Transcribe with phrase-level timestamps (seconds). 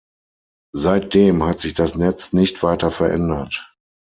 [0.73, 3.71] Seitdem hat sich das Netz nicht weiter verändert.